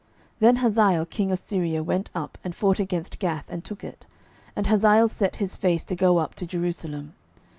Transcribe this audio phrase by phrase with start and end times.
[0.37, 4.07] 12:012:017 Then Hazael king of Syria went up, and fought against Gath, and took it:
[4.55, 7.13] and Hazael set his face to go up to Jerusalem.